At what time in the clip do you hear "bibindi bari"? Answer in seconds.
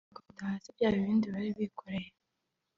0.95-1.49